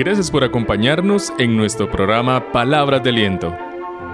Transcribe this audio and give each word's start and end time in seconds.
Gracias 0.00 0.30
por 0.30 0.42
acompañarnos 0.42 1.30
en 1.38 1.58
nuestro 1.58 1.90
programa 1.90 2.52
Palabras 2.52 3.02
de 3.02 3.10
Aliento. 3.10 3.54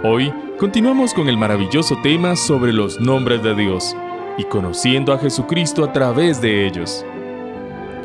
Hoy 0.02 0.34
continuamos 0.58 1.14
con 1.14 1.28
el 1.28 1.38
maravilloso 1.38 1.96
tema 2.02 2.34
sobre 2.34 2.72
los 2.72 3.00
nombres 3.00 3.40
de 3.44 3.54
Dios 3.54 3.96
y 4.36 4.42
conociendo 4.42 5.12
a 5.12 5.18
Jesucristo 5.18 5.84
a 5.84 5.92
través 5.92 6.40
de 6.40 6.66
ellos. 6.66 7.06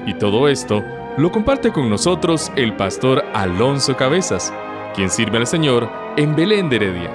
Y 0.06 0.14
todo 0.14 0.48
esto 0.48 0.84
lo 1.18 1.32
comparte 1.32 1.72
con 1.72 1.90
nosotros 1.90 2.52
el 2.56 2.76
pastor 2.76 3.26
Alonso 3.34 3.98
Cabezas, 3.98 4.54
quien 4.94 5.10
sirve 5.10 5.40
al 5.40 5.48
Señor 5.48 5.90
en 6.18 6.36
Belén 6.36 6.70
de 6.70 6.76
Heredia. 6.76 7.10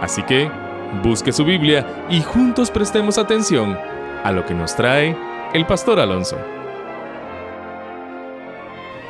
Así 0.00 0.22
que, 0.22 0.48
busque 1.02 1.32
su 1.32 1.44
Biblia 1.44 2.06
y 2.08 2.22
juntos 2.22 2.70
prestemos 2.70 3.18
atención 3.18 3.76
a 4.22 4.30
lo 4.30 4.46
que 4.46 4.54
nos 4.54 4.76
trae 4.76 5.16
el 5.54 5.66
pastor 5.66 5.98
Alonso. 5.98 6.38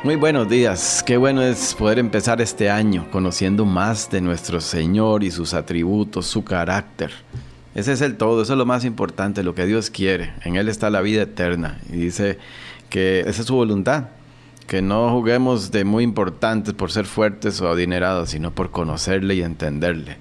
Muy 0.01 0.15
buenos 0.15 0.47
días, 0.47 1.03
qué 1.05 1.17
bueno 1.17 1.41
es 1.41 1.75
poder 1.75 1.99
empezar 1.99 2.39
este 2.39 2.69
año 2.69 3.05
conociendo 3.11 3.65
más 3.65 4.09
de 4.09 4.21
nuestro 4.21 4.61
Señor 4.61 5.25
y 5.25 5.29
sus 5.29 5.53
atributos, 5.53 6.25
su 6.25 6.45
carácter. 6.45 7.11
Ese 7.75 7.91
es 7.91 7.99
el 7.99 8.15
todo, 8.15 8.41
eso 8.41 8.53
es 8.53 8.57
lo 8.57 8.65
más 8.65 8.85
importante, 8.85 9.43
lo 9.43 9.53
que 9.53 9.65
Dios 9.65 9.89
quiere. 9.89 10.33
En 10.45 10.55
Él 10.55 10.69
está 10.69 10.89
la 10.89 11.01
vida 11.01 11.23
eterna 11.23 11.81
y 11.91 11.97
dice 11.97 12.37
que 12.89 13.25
esa 13.27 13.41
es 13.41 13.47
su 13.47 13.55
voluntad, 13.55 14.05
que 14.67 14.81
no 14.81 15.11
juguemos 15.11 15.69
de 15.69 15.83
muy 15.83 16.05
importantes 16.05 16.73
por 16.73 16.91
ser 16.91 17.03
fuertes 17.03 17.59
o 17.59 17.69
adinerados, 17.69 18.29
sino 18.29 18.51
por 18.51 18.71
conocerle 18.71 19.35
y 19.35 19.41
entenderle. 19.41 20.15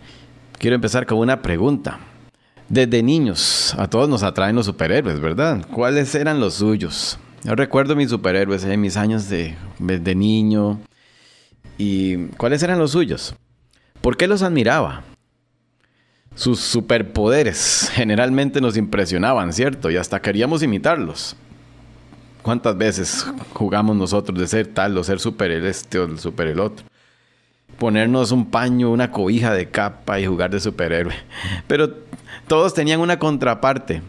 Quiero 0.58 0.74
empezar 0.74 1.06
con 1.06 1.18
una 1.18 1.40
pregunta. 1.40 2.00
Desde 2.68 3.00
niños, 3.04 3.76
a 3.78 3.86
todos 3.86 4.08
nos 4.08 4.24
atraen 4.24 4.56
los 4.56 4.66
superhéroes, 4.66 5.20
¿verdad? 5.20 5.64
¿Cuáles 5.70 6.16
eran 6.16 6.40
los 6.40 6.54
suyos? 6.54 7.16
Yo 7.44 7.54
recuerdo 7.54 7.94
mis 7.94 8.10
superhéroes 8.10 8.64
en 8.64 8.80
mis 8.80 8.96
años 8.96 9.28
de, 9.28 9.54
de 9.78 10.14
niño. 10.14 10.80
¿Y 11.76 12.26
cuáles 12.36 12.62
eran 12.62 12.78
los 12.78 12.92
suyos? 12.92 13.34
¿Por 14.00 14.16
qué 14.16 14.26
los 14.26 14.42
admiraba? 14.42 15.04
Sus 16.34 16.60
superpoderes 16.60 17.90
generalmente 17.94 18.60
nos 18.60 18.76
impresionaban, 18.76 19.52
¿cierto? 19.52 19.90
Y 19.90 19.96
hasta 19.96 20.20
queríamos 20.20 20.62
imitarlos. 20.62 21.36
¿Cuántas 22.42 22.76
veces 22.76 23.26
jugamos 23.52 23.96
nosotros 23.96 24.38
de 24.38 24.46
ser 24.46 24.68
tal 24.68 24.96
o 24.96 25.04
ser 25.04 25.20
super 25.20 25.50
el 25.50 25.66
este 25.66 25.98
o 25.98 26.16
super 26.16 26.48
el 26.48 26.60
otro? 26.60 26.86
Ponernos 27.78 28.32
un 28.32 28.46
paño, 28.46 28.90
una 28.90 29.12
cobija 29.12 29.52
de 29.52 29.68
capa 29.68 30.18
y 30.18 30.26
jugar 30.26 30.50
de 30.50 30.60
superhéroe. 30.60 31.14
Pero 31.66 31.94
todos 32.46 32.74
tenían 32.74 33.00
una 33.00 33.18
contraparte, 33.18 34.02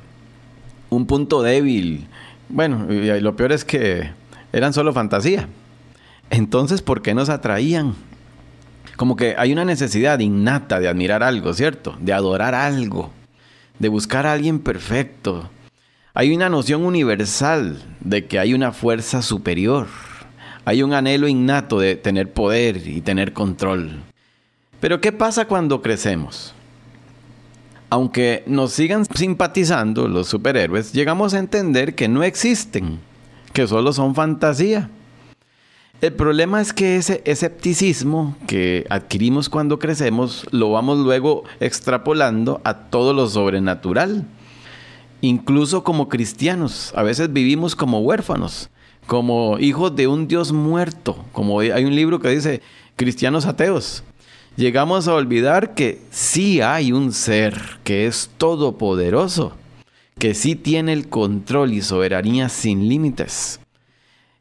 un 0.89 1.05
punto 1.05 1.41
débil. 1.41 2.08
Bueno, 2.50 2.92
y 2.92 3.19
lo 3.22 3.36
peor 3.36 3.52
es 3.52 3.64
que 3.64 4.09
eran 4.52 4.73
solo 4.73 4.92
fantasía. 4.92 5.47
Entonces, 6.31 6.81
¿por 6.81 7.02
qué 7.02 7.14
nos 7.14 7.30
atraían? 7.30 7.95
Como 8.97 9.16
que 9.16 9.36
hay 9.38 9.53
una 9.53 9.66
necesidad 9.66 10.19
innata 10.19 10.80
de 10.80 10.88
admirar 10.88 11.23
algo, 11.23 11.53
¿cierto? 11.53 11.95
De 12.00 12.11
adorar 12.11 12.55
algo, 12.55 13.11
de 13.77 13.88
buscar 13.88 14.25
a 14.25 14.33
alguien 14.33 14.59
perfecto. 14.59 15.50
Hay 16.14 16.33
una 16.36 16.50
noción 16.50 16.83
universal 16.83 17.81
de 18.02 18.25
que 18.25 18.39
hay 18.39 18.53
una 18.53 18.72
fuerza 18.72 19.22
superior. 19.22 19.88
Hay 20.66 20.83
un 20.83 20.94
anhelo 20.94 21.27
innato 21.27 21.80
de 21.80 21.95
tener 21.95 22.31
poder 22.33 22.86
y 22.88 23.02
tener 23.02 23.31
control. 23.31 24.02
Pero 24.80 25.02
¿qué 25.02 25.11
pasa 25.11 25.45
cuando 25.45 25.81
crecemos? 25.81 26.53
Aunque 27.90 28.44
nos 28.45 28.72
sigan 28.72 29.06
simpatizando 29.06 30.08
los 30.08 30.28
superhéroes, 30.28 30.94
llegamos 30.94 31.34
a 31.34 31.40
entender 31.40 31.95
que 31.95 32.08
no 32.08 32.23
existen, 32.23 33.00
que 33.54 33.68
solo 33.68 33.94
son 33.94 34.16
fantasía. 34.16 34.90
El 36.02 36.14
problema 36.14 36.62
es 36.62 36.72
que 36.72 36.95
ese 36.95 37.22
escepticismo 37.26 38.38
que 38.48 38.86
adquirimos 38.90 39.49
cuando 39.49 39.80
crecemos 39.80 40.45
lo 40.52 40.72
vamos 40.72 40.99
luego 40.99 41.44
extrapolando 41.60 42.61
a 42.64 42.73
todo 42.89 43.14
lo 43.14 43.28
sobrenatural. 43.28 44.26
Incluso 45.22 45.83
como 45.83 46.08
cristianos, 46.08 46.94
a 46.95 47.04
veces 47.04 47.33
vivimos 47.33 47.76
como 47.76 47.99
huérfanos, 47.99 48.70
como 49.08 49.60
hijos 49.60 49.94
de 49.95 50.08
un 50.08 50.30
Dios 50.30 50.54
muerto, 50.54 51.26
como 51.33 51.60
hay 51.60 51.83
un 51.83 51.95
libro 51.95 52.20
que 52.20 52.30
dice 52.30 52.61
cristianos 52.95 53.45
ateos 53.45 54.04
llegamos 54.59 55.08
a 55.08 55.14
olvidar 55.14 55.73
que 55.73 56.02
sí 56.11 56.59
hay 56.59 56.92
un 56.92 57.14
ser 57.14 57.80
que 57.86 58.08
es 58.08 58.30
todopoderoso, 58.37 59.53
que 60.17 60.33
sí 60.33 60.55
tiene 60.55 60.92
el 60.92 61.08
control 61.08 61.71
y 61.71 61.81
soberanía 61.81 62.49
sin 62.49 62.89
límites. 62.89 63.61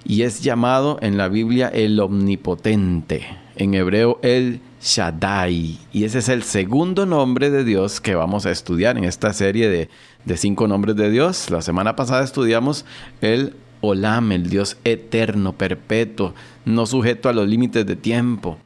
Y 0.05 0.23
es 0.23 0.43
llamado 0.43 0.99
en 1.03 1.19
la 1.19 1.29
Biblia 1.29 1.69
el 1.69 2.01
omnipotente, 2.01 3.27
en 3.55 3.75
hebreo 3.75 4.19
el 4.23 4.61
Shaddai. 4.83 5.79
Y 5.93 6.03
ese 6.03 6.19
es 6.19 6.29
el 6.29 6.43
segundo 6.43 7.07
nombre 7.07 7.51
de 7.51 7.63
Dios 7.63 8.01
que 8.01 8.17
vamos 8.17 8.45
a 8.45 8.51
estudiar 8.51 8.99
en 8.99 9.05
esta 9.05 9.33
serie 9.33 9.69
de, 9.69 9.89
de 10.25 10.37
cinco 10.37 10.67
nombres 10.67 10.97
de 10.97 11.13
Dios. 11.13 11.49
La 11.49 11.63
semana 11.63 11.95
pasada 11.95 12.25
estudiamos 12.25 12.85
el 13.21 13.55
Olam, 13.83 14.33
el 14.33 14.51
Dios 14.51 14.79
eterno, 14.83 15.53
perpetuo, 15.53 16.35
no 16.65 16.87
sujeto 16.87 17.29
a 17.29 17.33
los 17.33 17.47
límites 17.47 17.87
de 17.87 17.95
tiempo. 17.95 18.59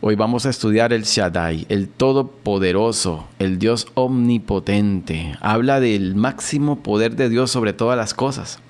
Hoy 0.00 0.14
vamos 0.14 0.46
a 0.46 0.50
estudiar 0.50 0.92
el 0.92 1.02
Shaddai, 1.02 1.66
el 1.68 1.88
Todopoderoso, 1.88 3.26
el 3.40 3.58
Dios 3.58 3.88
omnipotente. 3.94 5.34
Habla 5.40 5.80
del 5.80 6.14
máximo 6.14 6.84
poder 6.84 7.16
de 7.16 7.28
Dios 7.28 7.50
sobre 7.50 7.72
todas 7.72 7.96
las 7.96 8.14
cosas. 8.14 8.60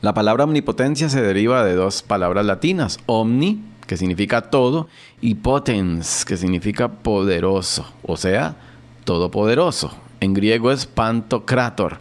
La 0.00 0.14
palabra 0.14 0.44
omnipotencia 0.44 1.10
se 1.10 1.20
deriva 1.20 1.66
de 1.66 1.74
dos 1.74 2.02
palabras 2.02 2.46
latinas, 2.46 2.98
omni, 3.04 3.62
que 3.86 3.98
significa 3.98 4.40
todo, 4.40 4.88
y 5.20 5.34
potens, 5.34 6.24
que 6.24 6.38
significa 6.38 6.88
poderoso, 6.88 7.92
o 8.02 8.16
sea, 8.16 8.56
todopoderoso. 9.04 9.98
En 10.20 10.32
griego 10.32 10.72
es 10.72 10.86
pantocrator, 10.86 12.00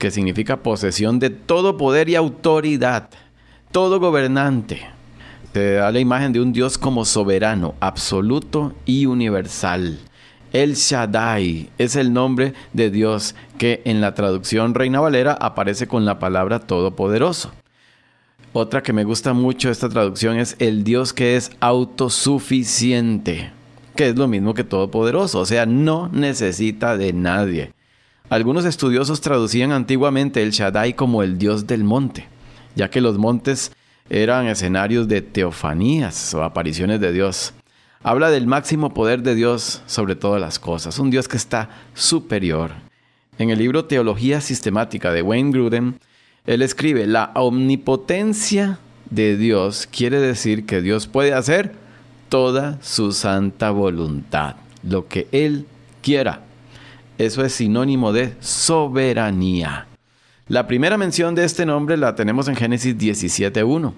que 0.00 0.10
significa 0.10 0.64
posesión 0.64 1.20
de 1.20 1.30
todo 1.30 1.76
poder 1.76 2.08
y 2.08 2.16
autoridad, 2.16 3.10
todo 3.70 4.00
gobernante, 4.00 4.97
se 5.52 5.72
da 5.74 5.90
la 5.90 6.00
imagen 6.00 6.32
de 6.32 6.40
un 6.40 6.52
Dios 6.52 6.78
como 6.78 7.04
soberano, 7.04 7.74
absoluto 7.80 8.74
y 8.84 9.06
universal. 9.06 9.98
El 10.52 10.74
Shaddai 10.74 11.68
es 11.78 11.96
el 11.96 12.12
nombre 12.12 12.54
de 12.72 12.90
Dios 12.90 13.34
que 13.58 13.82
en 13.84 14.00
la 14.00 14.14
traducción 14.14 14.74
Reina 14.74 15.00
Valera 15.00 15.32
aparece 15.32 15.86
con 15.86 16.04
la 16.04 16.18
palabra 16.18 16.60
todopoderoso. 16.60 17.52
Otra 18.54 18.82
que 18.82 18.94
me 18.94 19.04
gusta 19.04 19.34
mucho 19.34 19.70
esta 19.70 19.90
traducción 19.90 20.38
es 20.38 20.56
el 20.58 20.84
Dios 20.84 21.12
que 21.12 21.36
es 21.36 21.50
autosuficiente, 21.60 23.50
que 23.94 24.08
es 24.08 24.16
lo 24.16 24.26
mismo 24.26 24.54
que 24.54 24.64
todopoderoso, 24.64 25.40
o 25.40 25.46
sea, 25.46 25.66
no 25.66 26.08
necesita 26.08 26.96
de 26.96 27.12
nadie. 27.12 27.72
Algunos 28.30 28.64
estudiosos 28.64 29.20
traducían 29.20 29.72
antiguamente 29.72 30.42
el 30.42 30.50
Shaddai 30.50 30.94
como 30.94 31.22
el 31.22 31.38
Dios 31.38 31.66
del 31.66 31.84
monte, 31.84 32.26
ya 32.74 32.88
que 32.90 33.02
los 33.02 33.18
montes 33.18 33.72
eran 34.10 34.46
escenarios 34.46 35.08
de 35.08 35.22
teofanías 35.22 36.34
o 36.34 36.42
apariciones 36.42 37.00
de 37.00 37.12
Dios. 37.12 37.54
Habla 38.02 38.30
del 38.30 38.46
máximo 38.46 38.94
poder 38.94 39.22
de 39.22 39.34
Dios 39.34 39.82
sobre 39.86 40.14
todas 40.14 40.40
las 40.40 40.58
cosas, 40.58 40.98
un 40.98 41.10
Dios 41.10 41.28
que 41.28 41.36
está 41.36 41.70
superior. 41.94 42.72
En 43.38 43.50
el 43.50 43.58
libro 43.58 43.84
Teología 43.84 44.40
Sistemática 44.40 45.12
de 45.12 45.22
Wayne 45.22 45.52
Gruden, 45.52 45.98
él 46.48 46.62
escribe, 46.62 47.06
la 47.06 47.30
omnipotencia 47.34 48.78
de 49.10 49.36
Dios 49.36 49.86
quiere 49.86 50.18
decir 50.18 50.64
que 50.64 50.80
Dios 50.80 51.06
puede 51.06 51.34
hacer 51.34 51.72
toda 52.30 52.78
su 52.80 53.12
santa 53.12 53.70
voluntad, 53.70 54.56
lo 54.82 55.08
que 55.08 55.28
Él 55.32 55.66
quiera. 56.02 56.40
Eso 57.18 57.44
es 57.44 57.52
sinónimo 57.52 58.12
de 58.12 58.34
soberanía. 58.40 59.87
La 60.48 60.66
primera 60.66 60.96
mención 60.96 61.34
de 61.34 61.44
este 61.44 61.66
nombre 61.66 61.98
la 61.98 62.14
tenemos 62.14 62.48
en 62.48 62.56
Génesis 62.56 62.96
17.1, 62.96 63.92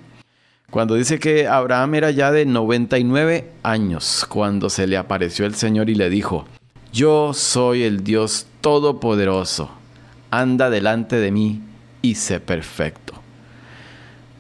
cuando 0.68 0.96
dice 0.96 1.20
que 1.20 1.46
Abraham 1.46 1.94
era 1.94 2.10
ya 2.10 2.32
de 2.32 2.44
99 2.44 3.52
años 3.62 4.26
cuando 4.28 4.68
se 4.68 4.88
le 4.88 4.96
apareció 4.96 5.46
el 5.46 5.54
Señor 5.54 5.90
y 5.90 5.94
le 5.94 6.10
dijo, 6.10 6.46
yo 6.92 7.34
soy 7.34 7.84
el 7.84 8.02
Dios 8.02 8.48
Todopoderoso, 8.62 9.70
anda 10.32 10.70
delante 10.70 11.20
de 11.20 11.30
mí 11.30 11.62
y 12.02 12.16
sé 12.16 12.40
perfecto. 12.40 13.12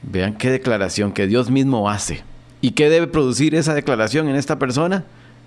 Vean 0.02 0.36
qué 0.36 0.50
declaración 0.50 1.12
que 1.12 1.28
Dios 1.28 1.48
mismo 1.48 1.88
hace. 1.88 2.24
¿Y 2.60 2.72
qué 2.72 2.90
debe 2.90 3.06
producir 3.06 3.54
esa 3.54 3.72
declaración 3.72 4.28
en 4.28 4.34
esta 4.34 4.58
persona? 4.58 5.04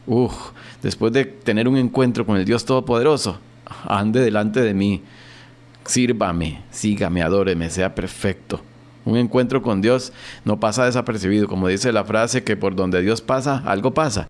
Uf, 0.07 0.33
después 0.81 1.11
de 1.11 1.25
tener 1.25 1.67
un 1.67 1.75
encuentro 1.75 2.25
con 2.25 2.37
el 2.37 2.45
Dios 2.45 2.63
Todopoderoso, 2.63 3.37
ande 3.85 4.21
delante 4.21 4.61
de 4.61 4.73
mí 4.73 5.03
sírvame, 5.85 6.61
sígame, 6.71 7.21
adóreme, 7.21 7.69
sea 7.69 7.93
perfecto. 7.95 8.61
Un 9.05 9.17
encuentro 9.17 9.61
con 9.61 9.81
Dios 9.81 10.13
no 10.45 10.59
pasa 10.59 10.85
desapercibido, 10.85 11.47
como 11.47 11.67
dice 11.67 11.91
la 11.91 12.05
frase 12.05 12.43
que 12.43 12.55
por 12.55 12.75
donde 12.75 13.01
Dios 13.01 13.21
pasa, 13.21 13.61
algo 13.65 13.93
pasa. 13.93 14.29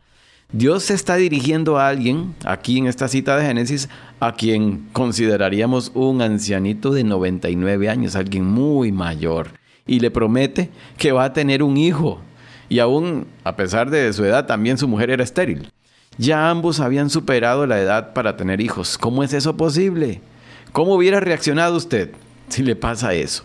Dios 0.51 0.83
se 0.83 0.93
está 0.93 1.15
dirigiendo 1.15 1.79
a 1.79 1.87
alguien, 1.87 2.35
aquí 2.45 2.77
en 2.77 2.87
esta 2.87 3.07
cita 3.07 3.37
de 3.37 3.45
Génesis, 3.45 3.89
a 4.19 4.33
quien 4.33 4.87
consideraríamos 4.93 5.91
un 5.95 6.21
ancianito 6.21 6.91
de 6.91 7.03
99 7.03 7.89
años, 7.89 8.15
alguien 8.15 8.45
muy 8.45 8.91
mayor. 8.91 9.49
y 9.85 9.99
le 9.99 10.11
promete 10.11 10.69
que 10.97 11.11
va 11.11 11.25
a 11.25 11.33
tener 11.33 11.61
un 11.61 11.75
hijo. 11.75 12.21
Y 12.69 12.79
aún, 12.79 13.27
a 13.43 13.57
pesar 13.57 13.89
de 13.89 14.13
su 14.13 14.23
edad, 14.23 14.45
también 14.45 14.77
su 14.77 14.87
mujer 14.87 15.09
era 15.09 15.23
estéril. 15.23 15.69
Ya 16.17 16.49
ambos 16.49 16.79
habían 16.79 17.09
superado 17.09 17.65
la 17.65 17.79
edad 17.81 18.13
para 18.13 18.37
tener 18.37 18.61
hijos. 18.61 18.97
¿Cómo 18.97 19.23
es 19.23 19.33
eso 19.33 19.57
posible? 19.57 20.21
¿Cómo 20.71 20.95
hubiera 20.95 21.19
reaccionado 21.19 21.75
usted 21.75 22.11
si 22.49 22.63
le 22.63 22.75
pasa 22.75 23.13
eso? 23.13 23.43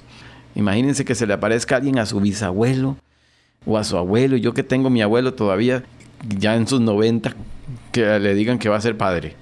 Imagínense 0.54 1.04
que 1.04 1.14
se 1.14 1.26
le 1.26 1.34
aparezca 1.34 1.76
alguien 1.76 1.98
a 1.98 2.06
su 2.06 2.20
bisabuelo 2.20 2.96
o 3.66 3.78
a 3.78 3.84
su 3.84 3.96
abuelo. 3.96 4.36
Yo 4.36 4.54
que 4.54 4.62
tengo 4.62 4.90
mi 4.90 5.02
abuelo 5.02 5.34
todavía, 5.34 5.84
ya 6.26 6.56
en 6.56 6.66
sus 6.66 6.80
90, 6.80 7.34
que 7.92 8.18
le 8.18 8.34
digan 8.34 8.58
que 8.58 8.68
va 8.68 8.76
a 8.76 8.80
ser 8.80 8.96
padre. 8.96 9.36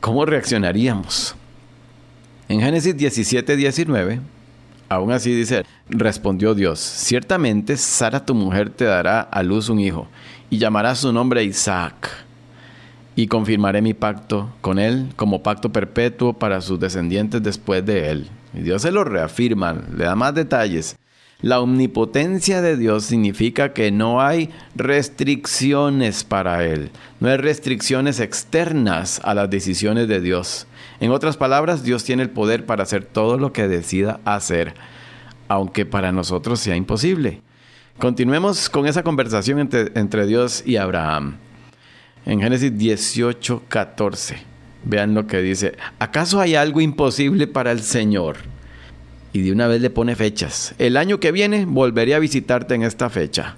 ¿Cómo 0.00 0.24
reaccionaríamos? 0.26 1.34
En 2.48 2.60
Génesis 2.60 2.96
17, 2.96 3.56
19, 3.56 4.20
aún 4.88 5.12
así 5.12 5.34
dice, 5.34 5.64
respondió 5.88 6.54
Dios, 6.54 6.80
ciertamente 6.80 7.76
Sara 7.76 8.24
tu 8.24 8.34
mujer 8.34 8.70
te 8.70 8.84
dará 8.84 9.20
a 9.20 9.42
luz 9.42 9.68
un 9.68 9.78
hijo 9.78 10.08
y 10.50 10.58
llamará 10.58 10.94
su 10.94 11.12
nombre 11.12 11.44
Isaac 11.44 12.19
y 13.16 13.26
confirmaré 13.26 13.82
mi 13.82 13.94
pacto 13.94 14.50
con 14.60 14.78
él 14.78 15.08
como 15.16 15.42
pacto 15.42 15.70
perpetuo 15.70 16.32
para 16.32 16.60
sus 16.60 16.78
descendientes 16.80 17.42
después 17.42 17.84
de 17.84 18.10
él. 18.10 18.30
Y 18.54 18.60
Dios 18.60 18.82
se 18.82 18.90
lo 18.90 19.04
reafirma, 19.04 19.74
le 19.96 20.04
da 20.04 20.16
más 20.16 20.34
detalles. 20.34 20.96
La 21.42 21.60
omnipotencia 21.60 22.60
de 22.60 22.76
Dios 22.76 23.04
significa 23.04 23.72
que 23.72 23.90
no 23.90 24.20
hay 24.20 24.50
restricciones 24.74 26.22
para 26.22 26.66
Él, 26.66 26.90
no 27.18 27.30
hay 27.30 27.38
restricciones 27.38 28.20
externas 28.20 29.22
a 29.24 29.32
las 29.32 29.48
decisiones 29.48 30.06
de 30.06 30.20
Dios. 30.20 30.66
En 31.00 31.12
otras 31.12 31.38
palabras, 31.38 31.82
Dios 31.82 32.04
tiene 32.04 32.22
el 32.22 32.28
poder 32.28 32.66
para 32.66 32.82
hacer 32.82 33.06
todo 33.06 33.38
lo 33.38 33.54
que 33.54 33.68
decida 33.68 34.20
hacer, 34.26 34.74
aunque 35.48 35.86
para 35.86 36.12
nosotros 36.12 36.60
sea 36.60 36.76
imposible. 36.76 37.40
Continuemos 37.98 38.68
con 38.68 38.86
esa 38.86 39.02
conversación 39.02 39.60
entre, 39.60 39.92
entre 39.98 40.26
Dios 40.26 40.62
y 40.66 40.76
Abraham. 40.76 41.38
En 42.26 42.40
Génesis 42.40 42.76
18, 42.76 43.64
14, 43.68 44.36
vean 44.84 45.14
lo 45.14 45.26
que 45.26 45.42
dice, 45.42 45.76
¿acaso 45.98 46.40
hay 46.40 46.54
algo 46.54 46.80
imposible 46.80 47.46
para 47.46 47.72
el 47.72 47.80
Señor? 47.80 48.36
y 49.32 49.42
de 49.42 49.52
una 49.52 49.68
vez 49.68 49.80
le 49.80 49.90
pone 49.90 50.16
fechas. 50.16 50.74
El 50.78 50.96
año 50.96 51.20
que 51.20 51.32
viene 51.32 51.64
volveré 51.64 52.14
a 52.14 52.18
visitarte 52.18 52.74
en 52.74 52.82
esta 52.82 53.10
fecha. 53.10 53.56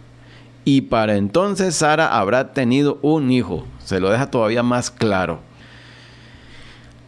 Y 0.65 0.83
para 0.83 1.17
entonces 1.17 1.75
Sara 1.75 2.19
habrá 2.19 2.53
tenido 2.53 2.99
un 3.03 3.31
hijo. 3.31 3.67
Se 3.79 4.01
lo 4.01 4.11
deja 4.11 4.31
todavía 4.31 4.63
más 4.63 4.91
claro. 4.91 5.41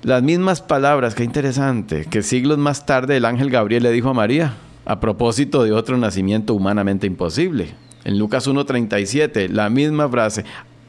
Las 0.03 0.23
mismas 0.23 0.61
palabras, 0.61 1.15
qué 1.15 1.25
interesante, 1.25 2.07
que 2.11 2.23
siglos 2.23 2.59
más 2.59 2.85
tarde 2.85 3.17
el 3.17 3.25
ángel 3.25 3.51
Gabriel 3.51 3.85
le 3.85 3.93
dijo 3.93 4.11
a 4.11 4.15
María, 4.15 4.55
a 4.85 5.01
propósito 5.01 5.63
de 5.63 5.73
otro 5.73 5.97
nacimiento 5.97 6.53
humanamente 6.53 7.07
imposible. 7.07 7.75
En 8.05 8.19
Lucas 8.19 8.47
1.37, 8.47 9.49
la 9.49 9.71
misma 9.71 10.09
frase, 10.09 10.45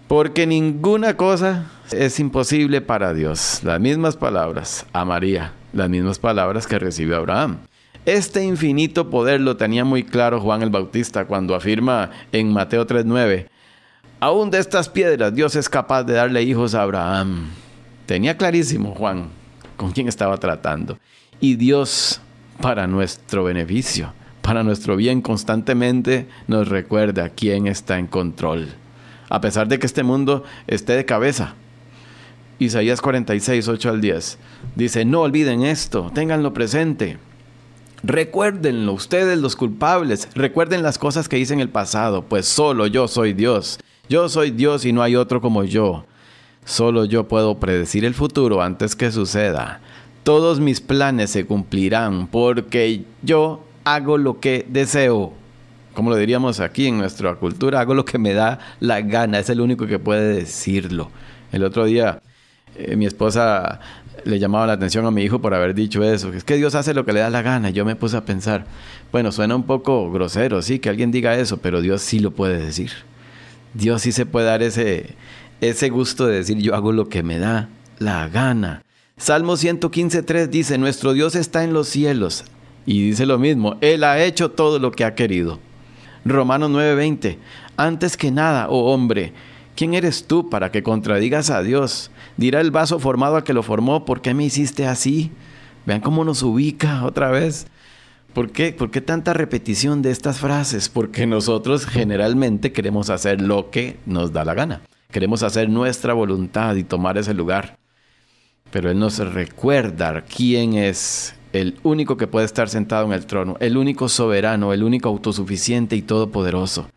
porque 0.07 0.47
ninguna 0.47 1.17
cosa 1.17 1.71
es 1.91 2.19
imposible 2.19 2.81
para 2.81 3.13
Dios. 3.13 3.61
Las 3.63 3.79
mismas 3.79 4.17
palabras 4.17 4.85
a 4.93 5.05
María 5.05 5.53
las 5.75 5.89
mismas 5.89 6.17
palabras 6.17 6.65
que 6.65 6.79
recibió 6.79 7.17
Abraham. 7.17 7.57
Este 8.05 8.43
infinito 8.43 9.09
poder 9.09 9.41
lo 9.41 9.57
tenía 9.57 9.83
muy 9.83 10.03
claro 10.03 10.39
Juan 10.39 10.61
el 10.61 10.69
Bautista 10.69 11.25
cuando 11.25 11.53
afirma 11.53 12.11
en 12.31 12.51
Mateo 12.53 12.87
3:9, 12.87 13.47
aún 14.19 14.49
de 14.51 14.59
estas 14.59 14.89
piedras 14.89 15.35
Dios 15.35 15.55
es 15.55 15.69
capaz 15.69 16.03
de 16.03 16.13
darle 16.13 16.43
hijos 16.43 16.73
a 16.73 16.83
Abraham. 16.83 17.49
Tenía 18.05 18.37
clarísimo 18.37 18.95
Juan 18.95 19.29
con 19.75 19.91
quién 19.91 20.07
estaba 20.07 20.37
tratando. 20.37 20.97
Y 21.41 21.55
Dios, 21.55 22.21
para 22.61 22.87
nuestro 22.87 23.43
beneficio, 23.43 24.13
para 24.41 24.63
nuestro 24.63 24.95
bien, 24.95 25.21
constantemente 25.21 26.27
nos 26.47 26.69
recuerda 26.69 27.29
quién 27.29 27.67
está 27.67 27.99
en 27.99 28.07
control. 28.07 28.69
A 29.35 29.41
pesar 29.41 29.67
de 29.67 29.79
que 29.79 29.85
este 29.85 30.01
mundo 30.01 30.45
esté 30.65 30.93
de 30.93 31.03
cabeza, 31.03 31.55
Isaías 32.57 33.01
46, 33.01 33.67
8 33.67 33.89
al 33.89 33.99
10. 33.99 34.37
Dice, 34.77 35.03
no 35.03 35.23
olviden 35.23 35.61
esto, 35.65 36.09
ténganlo 36.13 36.53
presente. 36.53 37.17
Recuérdenlo, 38.01 38.93
ustedes 38.93 39.37
los 39.37 39.57
culpables, 39.57 40.29
recuerden 40.35 40.83
las 40.83 40.97
cosas 40.97 41.27
que 41.27 41.37
hice 41.37 41.53
en 41.53 41.59
el 41.59 41.67
pasado, 41.67 42.21
pues 42.21 42.45
solo 42.45 42.87
yo 42.87 43.09
soy 43.09 43.33
Dios. 43.33 43.77
Yo 44.07 44.29
soy 44.29 44.51
Dios 44.51 44.85
y 44.85 44.93
no 44.93 45.03
hay 45.03 45.17
otro 45.17 45.41
como 45.41 45.65
yo. 45.65 46.05
Solo 46.63 47.03
yo 47.03 47.27
puedo 47.27 47.59
predecir 47.59 48.05
el 48.05 48.13
futuro 48.13 48.61
antes 48.61 48.95
que 48.95 49.11
suceda. 49.11 49.81
Todos 50.23 50.61
mis 50.61 50.79
planes 50.79 51.31
se 51.31 51.45
cumplirán 51.45 52.27
porque 52.27 53.03
yo 53.21 53.65
hago 53.83 54.17
lo 54.17 54.39
que 54.39 54.65
deseo. 54.69 55.33
Como 55.95 56.11
lo 56.11 56.17
diríamos 56.17 56.59
aquí 56.59 56.87
en 56.87 56.99
nuestra 56.99 57.33
cultura, 57.35 57.79
hago 57.79 57.95
lo 57.95 58.05
que 58.05 58.19
me 58.19 58.33
da 58.33 58.59
la 58.79 59.01
gana. 59.01 59.39
Es 59.39 59.49
el 59.49 59.61
único 59.61 59.87
que 59.87 59.97
puede 59.97 60.35
decirlo. 60.35 61.09
El 61.51 61.63
otro 61.63 61.85
día 61.85 62.21
eh, 62.75 62.95
mi 62.95 63.05
esposa 63.05 63.79
le 64.25 64.39
llamaba 64.39 64.67
la 64.67 64.73
atención 64.73 65.05
a 65.05 65.11
mi 65.11 65.23
hijo 65.23 65.39
por 65.39 65.53
haber 65.53 65.73
dicho 65.73 66.03
eso. 66.03 66.33
Es 66.33 66.43
que 66.43 66.57
Dios 66.57 66.75
hace 66.75 66.93
lo 66.93 67.05
que 67.05 67.13
le 67.13 67.21
da 67.21 67.29
la 67.29 67.41
gana. 67.41 67.69
Yo 67.69 67.85
me 67.85 67.95
puse 67.95 68.17
a 68.17 68.25
pensar, 68.25 68.65
bueno, 69.11 69.31
suena 69.31 69.55
un 69.55 69.63
poco 69.63 70.11
grosero, 70.11 70.61
sí, 70.61 70.79
que 70.79 70.89
alguien 70.89 71.11
diga 71.11 71.35
eso, 71.35 71.57
pero 71.57 71.81
Dios 71.81 72.01
sí 72.01 72.19
lo 72.19 72.31
puede 72.31 72.57
decir. 72.57 72.91
Dios 73.73 74.01
sí 74.01 74.11
se 74.11 74.25
puede 74.25 74.47
dar 74.47 74.63
ese, 74.63 75.15
ese 75.61 75.89
gusto 75.89 76.27
de 76.27 76.37
decir, 76.37 76.57
yo 76.57 76.75
hago 76.75 76.91
lo 76.91 77.07
que 77.07 77.23
me 77.23 77.39
da 77.39 77.69
la 77.99 78.27
gana. 78.27 78.83
Salmo 79.17 79.53
115.3 79.53 80.47
dice, 80.47 80.77
nuestro 80.77 81.13
Dios 81.13 81.35
está 81.35 81.63
en 81.63 81.73
los 81.73 81.87
cielos. 81.87 82.43
Y 82.85 83.07
dice 83.07 83.25
lo 83.25 83.39
mismo, 83.39 83.77
Él 83.81 84.03
ha 84.03 84.21
hecho 84.23 84.51
todo 84.51 84.79
lo 84.79 84.91
que 84.91 85.05
ha 85.05 85.15
querido. 85.15 85.59
Romanos 86.25 86.71
9:20, 86.71 87.37
antes 87.77 88.17
que 88.17 88.31
nada, 88.31 88.67
oh 88.69 88.91
hombre, 88.91 89.31
¿quién 89.75 89.93
eres 89.93 90.25
tú 90.25 90.49
para 90.49 90.71
que 90.71 90.81
contradigas 90.81 91.51
a 91.51 91.61
Dios? 91.61 92.09
Dirá 92.35 92.61
el 92.61 92.71
vaso 92.71 92.97
formado 92.97 93.35
al 93.35 93.43
que 93.43 93.53
lo 93.53 93.61
formó, 93.61 94.05
¿por 94.05 94.21
qué 94.21 94.33
me 94.33 94.43
hiciste 94.43 94.87
así? 94.87 95.31
Vean 95.85 96.01
cómo 96.01 96.25
nos 96.25 96.41
ubica 96.41 97.05
otra 97.05 97.29
vez. 97.29 97.67
¿Por 98.33 98.51
qué? 98.51 98.73
¿Por 98.73 98.89
qué 98.89 99.01
tanta 99.01 99.33
repetición 99.33 100.01
de 100.01 100.09
estas 100.09 100.39
frases? 100.39 100.89
Porque 100.89 101.27
nosotros 101.27 101.85
generalmente 101.85 102.73
queremos 102.73 103.11
hacer 103.11 103.39
lo 103.39 103.69
que 103.69 103.97
nos 104.07 104.33
da 104.33 104.43
la 104.43 104.55
gana. 104.55 104.81
Queremos 105.11 105.43
hacer 105.43 105.69
nuestra 105.69 106.13
voluntad 106.13 106.75
y 106.75 106.83
tomar 106.83 107.19
ese 107.19 107.35
lugar. 107.35 107.77
Pero 108.71 108.89
Él 108.89 108.97
nos 108.97 109.19
recuerda 109.19 110.23
quién 110.23 110.73
es 110.73 111.35
el 111.61 111.77
único 111.83 112.17
que 112.17 112.27
puede 112.27 112.45
estar 112.45 112.69
sentado 112.69 113.05
en 113.05 113.13
el 113.13 113.25
trono, 113.25 113.57
el 113.59 113.77
único 113.77 114.09
soberano, 114.09 114.73
el 114.73 114.83
único 114.83 115.09
autosuficiente 115.09 115.95
y 115.95 116.01
todopoderoso. 116.01 116.89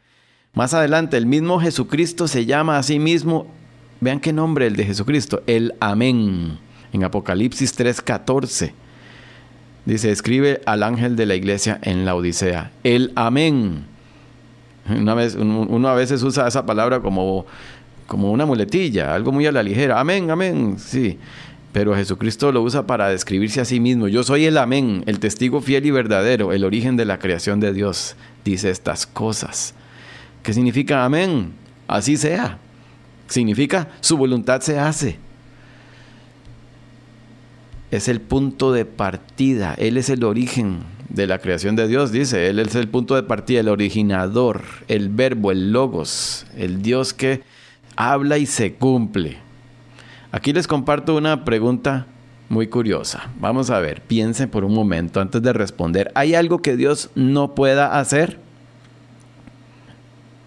Más 0.54 0.74
adelante, 0.74 1.16
el 1.16 1.26
mismo 1.26 1.60
Jesucristo 1.60 2.28
se 2.28 2.46
llama 2.46 2.78
a 2.78 2.82
sí 2.82 2.98
mismo 2.98 3.46
Vean 4.00 4.20
qué 4.20 4.32
nombre 4.32 4.66
el 4.66 4.76
de 4.76 4.84
Jesucristo, 4.84 5.42
el 5.46 5.74
Amén. 5.80 6.58
En 6.92 7.04
Apocalipsis 7.04 7.76
3:14 7.76 8.72
dice, 9.84 10.10
escribe 10.10 10.60
al 10.66 10.82
ángel 10.82 11.16
de 11.16 11.26
la 11.26 11.34
iglesia 11.34 11.78
en 11.82 12.04
la 12.04 12.14
Odisea, 12.14 12.70
el 12.84 13.12
Amén. 13.16 13.86
Una 14.88 15.14
vez, 15.14 15.34
uno 15.34 15.88
a 15.88 15.94
veces 15.94 16.22
usa 16.22 16.46
esa 16.46 16.64
palabra 16.64 17.00
como, 17.00 17.44
como 18.06 18.30
una 18.30 18.46
muletilla, 18.46 19.14
algo 19.14 19.32
muy 19.32 19.46
a 19.46 19.52
la 19.52 19.62
ligera. 19.62 20.00
Amén, 20.00 20.30
amén, 20.30 20.76
sí. 20.78 21.18
Pero 21.72 21.94
Jesucristo 21.94 22.50
lo 22.50 22.62
usa 22.62 22.86
para 22.86 23.08
describirse 23.08 23.60
a 23.60 23.64
sí 23.64 23.78
mismo. 23.78 24.08
Yo 24.08 24.22
soy 24.22 24.46
el 24.46 24.56
amén, 24.56 25.02
el 25.06 25.18
testigo 25.18 25.60
fiel 25.60 25.86
y 25.86 25.90
verdadero, 25.90 26.52
el 26.52 26.64
origen 26.64 26.96
de 26.96 27.04
la 27.04 27.18
creación 27.18 27.60
de 27.60 27.72
Dios. 27.72 28.16
Dice 28.44 28.70
estas 28.70 29.06
cosas. 29.06 29.74
¿Qué 30.42 30.52
significa 30.54 31.04
amén? 31.04 31.52
Así 31.86 32.16
sea. 32.16 32.58
Significa 33.26 33.88
su 34.00 34.16
voluntad 34.16 34.60
se 34.62 34.78
hace. 34.78 35.18
Es 37.90 38.08
el 38.08 38.20
punto 38.20 38.72
de 38.72 38.84
partida. 38.84 39.74
Él 39.74 39.96
es 39.98 40.08
el 40.08 40.24
origen 40.24 40.80
de 41.08 41.26
la 41.26 41.38
creación 41.38 41.76
de 41.76 41.88
Dios, 41.88 42.12
dice. 42.12 42.48
Él 42.48 42.58
es 42.58 42.74
el 42.74 42.88
punto 42.88 43.14
de 43.14 43.22
partida, 43.22 43.60
el 43.60 43.68
originador, 43.68 44.62
el 44.88 45.10
verbo, 45.10 45.52
el 45.52 45.72
logos, 45.72 46.46
el 46.56 46.82
Dios 46.82 47.12
que 47.12 47.42
habla 47.96 48.38
y 48.38 48.46
se 48.46 48.74
cumple. 48.74 49.47
Aquí 50.30 50.52
les 50.52 50.66
comparto 50.66 51.16
una 51.16 51.44
pregunta 51.44 52.06
muy 52.50 52.66
curiosa. 52.66 53.30
Vamos 53.40 53.70
a 53.70 53.80
ver, 53.80 54.02
piensen 54.02 54.50
por 54.50 54.64
un 54.64 54.74
momento 54.74 55.20
antes 55.20 55.42
de 55.42 55.52
responder. 55.52 56.10
¿Hay 56.14 56.34
algo 56.34 56.58
que 56.60 56.76
Dios 56.76 57.10
no 57.14 57.54
pueda 57.54 57.98
hacer? 57.98 58.38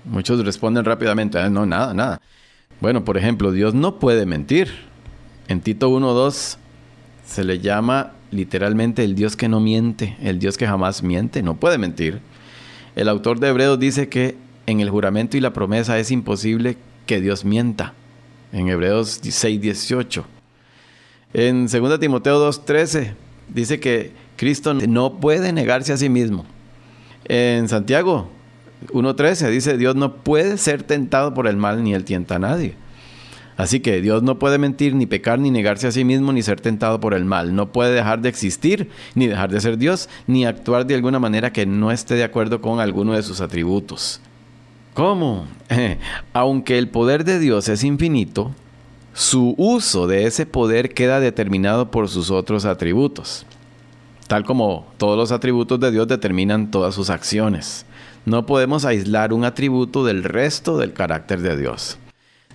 Muchos 0.06 0.44
responden 0.46 0.86
rápidamente, 0.86 1.40
ah, 1.40 1.50
no, 1.50 1.66
nada, 1.66 1.94
nada. 1.94 2.22
Bueno, 2.80 3.04
por 3.04 3.18
ejemplo, 3.18 3.52
Dios 3.52 3.74
no 3.74 4.00
puede 4.00 4.26
mentir. 4.26 4.70
En 5.48 5.62
Tito 5.62 5.90
1.2 5.90 6.58
se 7.26 7.44
le 7.44 7.60
llama 7.60 8.14
literalmente 8.32 9.04
el 9.04 9.16
Dios 9.16 9.36
que 9.36 9.50
no 9.50 9.60
miente, 9.60 10.16
el 10.22 10.40
Dios 10.40 10.58
que 10.58 10.68
jamás 10.68 11.04
miente, 11.04 11.44
no 11.44 11.58
puede 11.58 11.78
mentir. 11.78 12.22
El 12.96 13.10
autor 13.10 13.40
de 13.40 13.50
Hebreos 13.50 13.80
dice 13.80 14.10
que 14.10 14.38
en 14.66 14.80
el 14.80 14.90
juramento 14.90 15.38
y 15.38 15.40
la 15.40 15.54
promesa 15.54 15.98
es 15.98 16.12
imposible 16.12 16.78
que 17.06 17.20
Dios 17.20 17.46
mienta. 17.46 17.94
En 18.52 18.68
Hebreos 18.68 19.22
6.18. 19.24 20.24
En 21.34 21.68
2 21.68 22.00
Timoteo 22.00 22.52
2.13 22.52 23.14
dice 23.48 23.80
que 23.80 24.12
Cristo 24.36 24.74
no 24.74 25.20
puede 25.20 25.54
negarse 25.54 25.94
a 25.94 25.98
sí 25.98 26.10
mismo. 26.10 26.46
En 27.26 27.70
Santiago 27.70 28.30
1.13 28.88 29.50
dice, 29.50 29.78
Dios 29.78 29.96
no 29.96 30.16
puede 30.16 30.58
ser 30.58 30.84
tentado 30.84 31.34
por 31.34 31.48
el 31.48 31.56
mal 31.56 31.84
ni 31.84 31.94
él 31.94 32.04
tienta 32.04 32.36
a 32.36 32.40
nadie. 32.40 32.76
Así 33.58 33.80
que 33.80 34.02
Dios 34.02 34.24
no 34.24 34.40
puede 34.40 34.58
mentir, 34.58 34.96
ni 34.96 35.06
pecar, 35.06 35.38
ni 35.38 35.52
negarse 35.52 35.86
a 35.86 35.92
sí 35.92 36.04
mismo, 36.04 36.34
ni 36.34 36.42
ser 36.42 36.60
tentado 36.60 37.00
por 37.00 37.14
el 37.14 37.26
mal. 37.26 37.54
No 37.54 37.72
puede 37.72 37.94
dejar 37.94 38.22
de 38.22 38.30
existir, 38.30 38.90
ni 39.14 39.28
dejar 39.28 39.52
de 39.52 39.62
ser 39.62 39.78
Dios, 39.78 40.10
ni 40.26 40.46
actuar 40.46 40.88
de 40.88 40.96
alguna 40.96 41.20
manera 41.20 41.54
que 41.54 41.66
no 41.66 41.92
esté 41.92 42.16
de 42.16 42.24
acuerdo 42.24 42.60
con 42.60 42.80
alguno 42.80 43.14
de 43.14 43.22
sus 43.22 43.40
atributos. 43.40 44.20
¿Cómo? 44.94 45.48
Aunque 46.34 46.78
el 46.78 46.90
poder 46.90 47.24
de 47.24 47.40
Dios 47.40 47.70
es 47.70 47.84
infinito, 47.84 48.52
su 49.14 49.56
uso 49.58 50.08
de 50.08 50.26
ese 50.26 50.46
poder 50.46 50.94
queda 50.94 51.20
determinado 51.20 51.92
por 51.92 52.10
sus 52.10 52.30
otros 52.30 52.66
atributos, 52.66 53.46
tal 54.28 54.44
como 54.44 54.88
todos 54.98 55.18
los 55.18 55.32
atributos 55.32 55.80
de 55.80 55.92
Dios 55.92 56.08
determinan 56.08 56.72
todas 56.72 56.94
sus 56.96 57.10
acciones. 57.10 57.86
No 58.26 58.46
podemos 58.46 58.86
aislar 58.86 59.34
un 59.34 59.46
atributo 59.46 60.06
del 60.06 60.24
resto 60.24 60.78
del 60.78 60.94
carácter 60.94 61.42
de 61.42 61.58
Dios. 61.58 61.98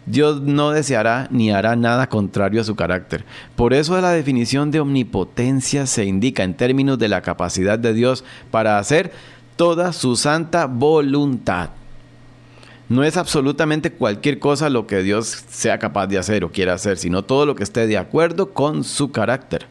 Dios 0.06 0.40
no 0.40 0.70
deseará 0.70 1.26
ni 1.32 1.50
hará 1.50 1.74
nada 1.74 2.08
contrario 2.08 2.60
a 2.60 2.64
su 2.64 2.76
carácter. 2.76 3.24
Por 3.56 3.74
eso 3.74 4.00
la 4.00 4.12
definición 4.12 4.70
de 4.70 4.78
omnipotencia 4.78 5.86
se 5.86 6.04
indica 6.04 6.44
en 6.44 6.54
términos 6.54 6.98
de 6.98 7.08
la 7.08 7.22
capacidad 7.22 7.78
de 7.78 7.92
Dios 7.92 8.24
para 8.50 8.78
hacer 8.78 9.12
toda 9.56 9.92
su 9.92 10.14
santa 10.16 10.66
voluntad. 10.66 11.70
No 12.88 13.02
es 13.02 13.16
absolutamente 13.16 13.90
cualquier 13.90 14.38
cosa 14.38 14.70
lo 14.70 14.86
que 14.86 15.02
Dios 15.02 15.44
sea 15.50 15.78
capaz 15.78 16.06
de 16.06 16.18
hacer 16.18 16.44
o 16.44 16.52
quiera 16.52 16.74
hacer, 16.74 16.98
sino 16.98 17.24
todo 17.24 17.44
lo 17.44 17.56
que 17.56 17.64
esté 17.64 17.86
de 17.88 17.98
acuerdo 17.98 18.52
con 18.52 18.84
su 18.84 19.10
carácter. 19.10 19.66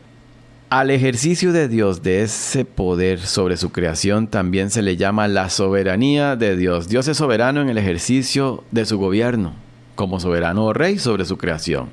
Al 0.70 0.92
ejercicio 0.92 1.54
de 1.54 1.70
Dios 1.70 2.04
de 2.04 2.24
ese 2.24 2.66
poder 2.66 3.22
sobre 3.22 3.56
su 3.56 3.72
creación 3.72 4.28
también 4.28 4.70
se 4.70 4.82
le 4.82 4.98
llama 4.98 5.30
la 5.30 5.50
soberanía 5.50 6.36
de 6.36 6.58
Dios. 6.58 6.90
Dios 6.90 7.08
es 7.08 7.16
soberano 7.18 7.62
en 7.62 7.70
el 7.70 7.78
ejercicio 7.78 8.64
de 8.72 8.86
su 8.86 8.98
gobierno 8.98 9.54
como 9.96 10.20
soberano 10.20 10.66
o 10.66 10.74
rey 10.74 11.00
sobre 11.00 11.26
su 11.26 11.38
creación. 11.38 11.90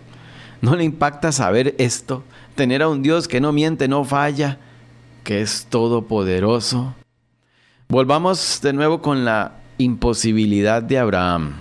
¿No 0.61 0.77
le 0.77 0.85
impacta 0.85 1.33
saber 1.33 1.75
esto? 1.79 2.25
Tener 2.55 2.83
a 2.83 2.89
un 2.89 3.03
Dios 3.03 3.29
que 3.29 3.41
no 3.41 3.53
miente, 3.53 3.89
no 3.89 4.05
falla, 4.05 4.59
que 5.25 5.41
es 5.41 5.67
todopoderoso. 5.71 6.95
Volvamos 7.89 8.61
de 8.63 8.73
nuevo 8.73 9.01
con 9.03 9.25
la 9.25 9.62
imposibilidad 9.83 10.83
de 10.83 10.99
Abraham 10.99 11.55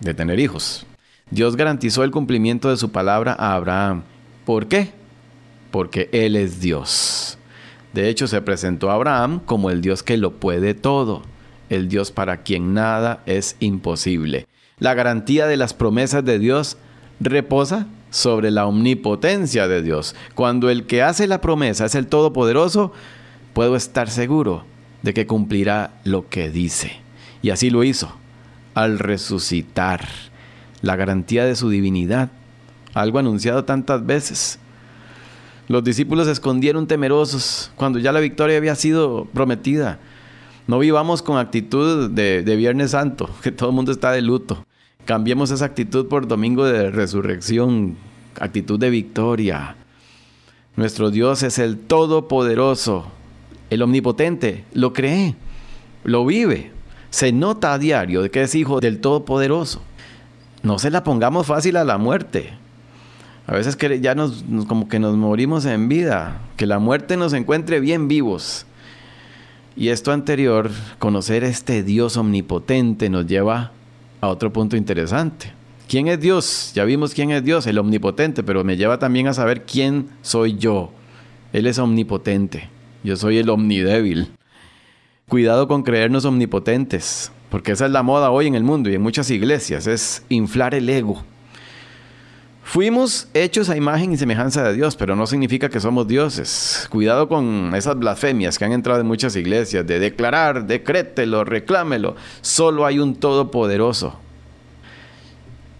de 0.00 0.14
tener 0.14 0.38
hijos. 0.40 0.86
Dios 1.30 1.56
garantizó 1.56 2.04
el 2.04 2.10
cumplimiento 2.10 2.70
de 2.70 2.76
su 2.76 2.90
palabra 2.90 3.36
a 3.38 3.54
Abraham. 3.54 4.02
¿Por 4.44 4.66
qué? 4.66 4.92
Porque 5.70 6.08
Él 6.12 6.36
es 6.36 6.60
Dios. 6.60 7.38
De 7.92 8.08
hecho, 8.08 8.26
se 8.26 8.40
presentó 8.40 8.90
a 8.90 8.94
Abraham 8.94 9.40
como 9.44 9.70
el 9.70 9.80
Dios 9.80 10.02
que 10.02 10.16
lo 10.16 10.32
puede 10.32 10.74
todo, 10.74 11.22
el 11.68 11.88
Dios 11.88 12.10
para 12.10 12.42
quien 12.42 12.74
nada 12.74 13.22
es 13.26 13.56
imposible. 13.60 14.46
La 14.78 14.94
garantía 14.94 15.46
de 15.46 15.56
las 15.56 15.74
promesas 15.74 16.24
de 16.24 16.38
Dios 16.38 16.78
reposa 17.20 17.86
sobre 18.10 18.50
la 18.50 18.66
omnipotencia 18.66 19.68
de 19.68 19.82
Dios. 19.82 20.16
Cuando 20.34 20.70
el 20.70 20.86
que 20.86 21.02
hace 21.02 21.26
la 21.26 21.40
promesa 21.40 21.84
es 21.84 21.94
el 21.94 22.06
Todopoderoso, 22.06 22.92
puedo 23.52 23.76
estar 23.76 24.08
seguro 24.08 24.64
de 25.02 25.14
que 25.14 25.26
cumplirá 25.26 26.00
lo 26.04 26.28
que 26.28 26.50
dice. 26.50 26.92
Y 27.42 27.50
así 27.50 27.70
lo 27.70 27.84
hizo, 27.84 28.12
al 28.74 28.98
resucitar. 28.98 30.06
La 30.82 30.96
garantía 30.96 31.44
de 31.44 31.56
su 31.56 31.68
divinidad, 31.68 32.30
algo 32.94 33.18
anunciado 33.18 33.64
tantas 33.64 34.04
veces. 34.06 34.58
Los 35.68 35.84
discípulos 35.84 36.26
se 36.26 36.32
escondieron 36.32 36.86
temerosos 36.86 37.70
cuando 37.76 37.98
ya 37.98 38.12
la 38.12 38.20
victoria 38.20 38.56
había 38.56 38.74
sido 38.74 39.26
prometida. 39.26 39.98
No 40.66 40.78
vivamos 40.78 41.22
con 41.22 41.38
actitud 41.38 42.10
de, 42.10 42.42
de 42.42 42.56
Viernes 42.56 42.92
Santo, 42.92 43.28
que 43.42 43.52
todo 43.52 43.70
el 43.70 43.76
mundo 43.76 43.92
está 43.92 44.10
de 44.12 44.22
luto. 44.22 44.64
Cambiemos 45.04 45.50
esa 45.50 45.64
actitud 45.64 46.08
por 46.08 46.26
domingo 46.26 46.64
de 46.64 46.90
resurrección, 46.90 47.96
actitud 48.38 48.78
de 48.78 48.90
victoria. 48.90 49.76
Nuestro 50.76 51.10
Dios 51.10 51.42
es 51.42 51.58
el 51.58 51.78
Todopoderoso, 51.78 53.10
el 53.70 53.82
Omnipotente, 53.82 54.64
lo 54.72 54.92
cree, 54.92 55.36
lo 56.04 56.26
vive, 56.26 56.72
se 57.10 57.32
nota 57.32 57.72
a 57.72 57.78
diario 57.78 58.22
de 58.22 58.30
que 58.30 58.42
es 58.42 58.54
hijo 58.54 58.80
del 58.80 59.00
Todopoderoso. 59.00 59.82
No 60.62 60.78
se 60.78 60.90
la 60.90 61.04
pongamos 61.04 61.46
fácil 61.46 61.76
a 61.76 61.84
la 61.84 61.98
muerte. 61.98 62.50
A 63.46 63.54
veces 63.54 63.76
que 63.76 64.00
ya 64.00 64.14
nos, 64.14 64.44
como 64.68 64.88
que 64.88 64.98
nos 64.98 65.16
morimos 65.16 65.64
en 65.64 65.88
vida, 65.88 66.40
que 66.56 66.66
la 66.66 66.78
muerte 66.78 67.16
nos 67.16 67.32
encuentre 67.32 67.80
bien 67.80 68.06
vivos. 68.06 68.66
Y 69.76 69.88
esto 69.88 70.12
anterior, 70.12 70.70
conocer 70.98 71.42
este 71.42 71.82
Dios 71.82 72.16
omnipotente 72.16 73.08
nos 73.08 73.26
lleva 73.26 73.72
a 74.20 74.28
otro 74.28 74.52
punto 74.52 74.76
interesante. 74.76 75.52
¿Quién 75.88 76.06
es 76.06 76.20
Dios? 76.20 76.72
Ya 76.74 76.84
vimos 76.84 77.14
quién 77.14 77.32
es 77.32 77.42
Dios, 77.42 77.66
el 77.66 77.78
omnipotente, 77.78 78.44
pero 78.44 78.62
me 78.62 78.76
lleva 78.76 78.98
también 78.98 79.26
a 79.26 79.34
saber 79.34 79.64
quién 79.64 80.08
soy 80.22 80.56
yo. 80.56 80.92
Él 81.52 81.66
es 81.66 81.78
omnipotente, 81.78 82.68
yo 83.02 83.16
soy 83.16 83.38
el 83.38 83.48
omnidébil. 83.50 84.32
Cuidado 85.28 85.68
con 85.68 85.82
creernos 85.82 86.24
omnipotentes, 86.24 87.30
porque 87.50 87.72
esa 87.72 87.86
es 87.86 87.92
la 87.92 88.02
moda 88.02 88.30
hoy 88.30 88.46
en 88.46 88.54
el 88.54 88.64
mundo 88.64 88.90
y 88.90 88.94
en 88.94 89.02
muchas 89.02 89.30
iglesias, 89.30 89.86
es 89.86 90.24
inflar 90.28 90.74
el 90.74 90.88
ego. 90.88 91.24
Fuimos 92.62 93.26
hechos 93.34 93.68
a 93.68 93.76
imagen 93.76 94.12
y 94.12 94.16
semejanza 94.16 94.62
de 94.62 94.74
Dios, 94.74 94.94
pero 94.94 95.16
no 95.16 95.26
significa 95.26 95.68
que 95.68 95.80
somos 95.80 96.06
dioses. 96.06 96.86
Cuidado 96.90 97.28
con 97.28 97.72
esas 97.74 97.98
blasfemias 97.98 98.58
que 98.58 98.64
han 98.64 98.72
entrado 98.72 99.00
en 99.00 99.08
muchas 99.08 99.34
iglesias 99.34 99.84
de 99.86 99.98
declarar, 99.98 100.66
decrételo, 100.66 101.42
reclámelo. 101.44 102.14
Solo 102.42 102.86
hay 102.86 103.00
un 103.00 103.16
todopoderoso. 103.16 104.20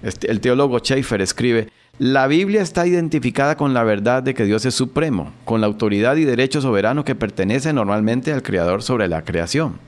Este, 0.03 0.31
el 0.31 0.41
teólogo 0.41 0.81
Schaeffer 0.81 1.21
escribe, 1.21 1.69
la 2.00 2.26
Biblia 2.26 2.62
está 2.62 2.87
identificada 2.87 3.57
con 3.57 3.75
la 3.75 3.85
verdad 3.85 4.23
de 4.23 4.35
que 4.35 4.47
Dios 4.47 4.64
es 4.64 4.75
supremo, 4.75 5.33
con 5.45 5.61
la 5.61 5.69
autoridad 5.69 6.16
y 6.16 6.25
derecho 6.25 6.61
soberano 6.61 7.04
que 7.04 7.14
pertenece 7.14 7.73
normalmente 7.73 8.33
al 8.33 8.42
Creador 8.42 8.83
sobre 8.83 9.07
la 9.07 9.23
creación 9.23 9.78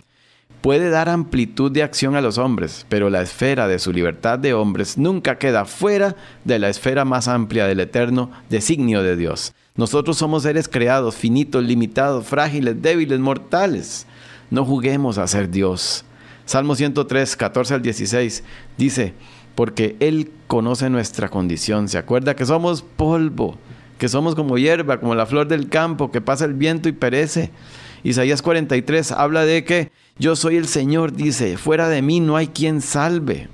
puede 0.62 0.90
dar 0.90 1.08
amplitud 1.08 1.72
de 1.72 1.82
acción 1.82 2.14
a 2.14 2.20
los 2.20 2.38
hombres, 2.38 2.86
pero 2.88 3.10
la 3.10 3.20
esfera 3.20 3.66
de 3.66 3.80
su 3.80 3.92
libertad 3.92 4.38
de 4.38 4.54
hombres 4.54 4.96
nunca 4.96 5.36
queda 5.36 5.64
fuera 5.64 6.14
de 6.44 6.60
la 6.60 6.68
esfera 6.68 7.04
más 7.04 7.26
amplia 7.26 7.66
del 7.66 7.80
eterno 7.80 8.30
designio 8.48 9.02
de 9.02 9.16
Dios. 9.16 9.54
Nosotros 9.74 10.16
somos 10.16 10.44
seres 10.44 10.68
creados, 10.68 11.16
finitos, 11.16 11.64
limitados, 11.64 12.26
frágiles, 12.26 12.80
débiles, 12.80 13.18
mortales. 13.18 14.06
No 14.50 14.64
juguemos 14.64 15.18
a 15.18 15.26
ser 15.26 15.50
Dios. 15.50 16.04
Salmo 16.44 16.76
103, 16.76 17.36
14 17.36 17.74
al 17.74 17.82
16 17.82 18.44
dice, 18.78 19.14
porque 19.54 19.96
Él 20.00 20.30
conoce 20.46 20.90
nuestra 20.90 21.28
condición, 21.28 21.88
se 21.88 21.98
acuerda 21.98 22.36
que 22.36 22.46
somos 22.46 22.82
polvo, 22.82 23.56
que 23.98 24.08
somos 24.08 24.34
como 24.34 24.58
hierba, 24.58 25.00
como 25.00 25.14
la 25.14 25.26
flor 25.26 25.48
del 25.48 25.68
campo, 25.68 26.10
que 26.10 26.20
pasa 26.20 26.44
el 26.44 26.54
viento 26.54 26.88
y 26.88 26.92
perece. 26.92 27.50
Isaías 28.04 28.42
43 28.42 29.12
habla 29.12 29.44
de 29.44 29.64
que 29.64 29.92
yo 30.18 30.34
soy 30.36 30.56
el 30.56 30.66
Señor, 30.66 31.12
dice, 31.12 31.56
fuera 31.56 31.88
de 31.88 32.02
mí 32.02 32.20
no 32.20 32.36
hay 32.36 32.48
quien 32.48 32.80
salve. 32.80 33.48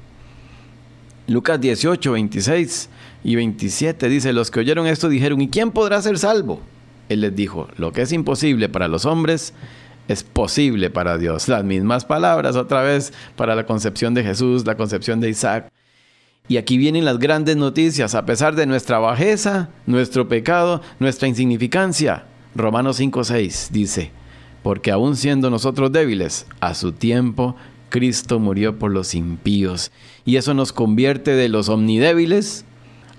Lucas 1.27 1.61
18, 1.61 2.13
26 2.13 2.89
y 3.25 3.37
27 3.37 4.09
dice, 4.09 4.33
los 4.33 4.51
que 4.51 4.61
oyeron 4.61 4.87
esto 4.87 5.09
dijeron, 5.09 5.41
¿y 5.43 5.49
quién 5.49 5.71
podrá 5.71 6.01
ser 6.01 6.19
salvo? 6.19 6.61
Él 7.09 7.21
les 7.21 7.37
dijo, 7.37 7.69
lo 7.77 7.93
que 7.93 8.03
es 8.03 8.13
imposible 8.13 8.69
para 8.69 8.89
los 8.89 9.05
hombres 9.05 9.53
es 10.09 10.23
posible 10.23 10.89
para 10.89 11.19
Dios. 11.19 11.49
Las 11.49 11.65
mismas 11.65 12.05
palabras 12.05 12.57
otra 12.57 12.83
vez 12.83 13.13
para 13.37 13.55
la 13.55 13.67
concepción 13.67 14.15
de 14.15 14.25
Jesús, 14.25 14.67
la 14.67 14.77
concepción 14.77 15.21
de 15.21 15.29
Isaac. 15.29 15.71
Y 16.49 16.57
aquí 16.57 16.79
vienen 16.79 17.05
las 17.05 17.19
grandes 17.19 17.57
noticias, 17.57 18.15
a 18.15 18.25
pesar 18.25 18.55
de 18.57 18.67
nuestra 18.67 18.99
bajeza, 18.99 19.69
nuestro 19.87 20.29
pecado, 20.29 20.81
nuestra 20.99 21.29
insignificancia. 21.29 22.25
Romanos 22.55 22.97
6 22.97 23.69
dice, 23.71 24.11
porque 24.63 24.91
aun 24.91 25.15
siendo 25.15 25.51
nosotros 25.51 25.93
débiles, 25.93 26.47
a 26.61 26.75
su 26.75 26.93
tiempo 26.93 27.55
Cristo 27.91 28.39
murió 28.39 28.79
por 28.79 28.91
los 28.91 29.15
impíos. 29.15 29.93
Y 30.25 30.37
eso 30.37 30.55
nos 30.55 30.73
convierte 30.73 31.33
de 31.33 31.49
los 31.49 31.69
omnidébiles 31.69 32.65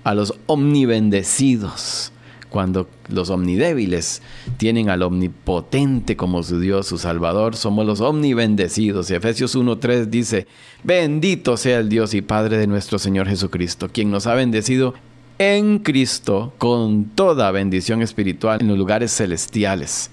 a 0.04 0.14
los 0.14 0.34
omnibendecidos. 0.46 2.12
Cuando 2.50 2.88
los 3.08 3.30
omnidébiles 3.30 4.20
tienen 4.58 4.90
al 4.90 5.02
omnipotente 5.02 6.16
como 6.16 6.42
su 6.42 6.60
Dios, 6.60 6.86
su 6.86 6.98
Salvador, 6.98 7.56
somos 7.56 7.86
los 7.86 8.00
omnibendecidos. 8.00 9.10
Y 9.10 9.14
Efesios 9.14 9.56
1.3 9.56 10.06
dice, 10.06 10.46
bendito 10.84 11.56
sea 11.56 11.78
el 11.78 11.88
Dios 11.88 12.12
y 12.12 12.20
Padre 12.20 12.58
de 12.58 12.66
nuestro 12.66 12.98
Señor 12.98 13.28
Jesucristo, 13.28 13.88
quien 13.90 14.10
nos 14.10 14.26
ha 14.26 14.34
bendecido 14.34 14.94
en 15.38 15.78
Cristo 15.78 16.52
con 16.58 17.06
toda 17.14 17.50
bendición 17.50 18.02
espiritual 18.02 18.60
en 18.60 18.68
los 18.68 18.76
lugares 18.76 19.10
celestiales 19.16 20.10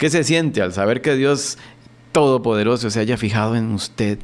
¿Qué 0.00 0.08
se 0.08 0.24
siente 0.24 0.62
al 0.62 0.72
saber 0.72 1.02
que 1.02 1.14
Dios 1.14 1.58
Todopoderoso 2.12 2.88
se 2.88 3.00
haya 3.00 3.18
fijado 3.18 3.54
en 3.54 3.72
usted? 3.72 4.18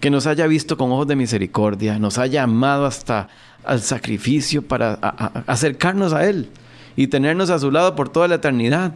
Que 0.00 0.10
nos 0.10 0.26
haya 0.26 0.46
visto 0.46 0.76
con 0.76 0.92
ojos 0.92 1.08
de 1.08 1.16
misericordia, 1.16 1.98
nos 1.98 2.18
haya 2.18 2.44
amado 2.44 2.86
hasta 2.86 3.28
al 3.64 3.80
sacrificio 3.80 4.62
para 4.62 4.94
acercarnos 5.46 6.12
a 6.12 6.28
Él 6.28 6.50
y 6.96 7.08
tenernos 7.08 7.50
a 7.50 7.58
su 7.58 7.70
lado 7.70 7.96
por 7.96 8.08
toda 8.08 8.28
la 8.28 8.36
eternidad. 8.36 8.94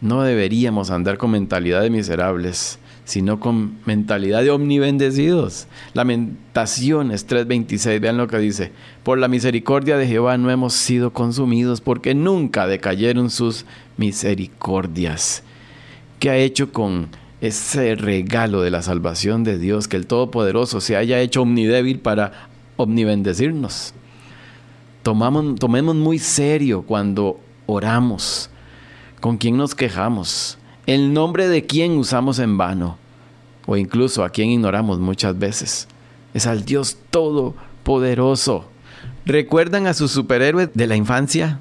No 0.00 0.22
deberíamos 0.22 0.90
andar 0.90 1.16
con 1.16 1.30
mentalidad 1.30 1.80
de 1.80 1.90
miserables, 1.90 2.78
sino 3.04 3.40
con 3.40 3.78
mentalidad 3.86 4.42
de 4.42 4.50
omnibendecidos. 4.50 5.66
Lamentaciones 5.94 7.26
3:26, 7.26 8.00
vean 8.00 8.16
lo 8.16 8.28
que 8.28 8.38
dice. 8.38 8.72
Por 9.02 9.18
la 9.18 9.28
misericordia 9.28 9.96
de 9.96 10.06
Jehová 10.06 10.36
no 10.38 10.50
hemos 10.50 10.74
sido 10.74 11.12
consumidos, 11.12 11.80
porque 11.80 12.14
nunca 12.14 12.66
decayeron 12.66 13.30
sus 13.30 13.64
misericordias. 13.96 15.44
¿Qué 16.18 16.30
ha 16.30 16.36
hecho 16.36 16.72
con 16.72 17.08
ese 17.42 17.96
regalo 17.96 18.62
de 18.62 18.70
la 18.70 18.82
salvación 18.82 19.42
de 19.42 19.58
Dios, 19.58 19.88
que 19.88 19.96
el 19.96 20.06
Todopoderoso 20.06 20.80
se 20.80 20.96
haya 20.96 21.20
hecho 21.20 21.42
omnidébil 21.42 21.98
para 21.98 22.48
omnibendecirnos? 22.76 23.94
Tomamos, 25.02 25.56
tomemos 25.58 25.96
muy 25.96 26.20
serio 26.20 26.82
cuando 26.82 27.40
oramos, 27.66 28.48
con 29.20 29.38
quién 29.38 29.56
nos 29.56 29.74
quejamos, 29.74 30.56
el 30.86 31.12
nombre 31.12 31.48
de 31.48 31.66
quién 31.66 31.98
usamos 31.98 32.38
en 32.38 32.56
vano, 32.56 32.96
o 33.66 33.76
incluso 33.76 34.22
a 34.22 34.30
quién 34.30 34.50
ignoramos 34.50 35.00
muchas 35.00 35.36
veces. 35.36 35.88
Es 36.34 36.46
al 36.46 36.64
Dios 36.64 36.96
Todopoderoso. 37.10 38.68
¿Recuerdan 39.26 39.88
a 39.88 39.94
sus 39.94 40.12
superhéroes 40.12 40.70
de 40.74 40.86
la 40.86 40.94
infancia? 40.94 41.58